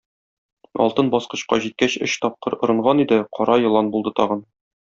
Алтын 0.85 1.11
баскычка 1.15 1.59
җиткәч, 1.67 1.99
өч 2.09 2.17
тапкыр 2.25 2.57
орынган 2.69 3.05
иде, 3.07 3.23
кара 3.41 3.63
елан 3.69 3.97
булды 3.97 4.19
тагын. 4.23 4.47